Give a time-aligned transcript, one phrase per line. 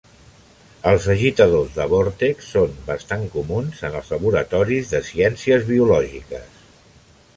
[0.91, 6.61] Els agitadors de vòrtex són bastant comuns en els laboratoris de ciències biològiques.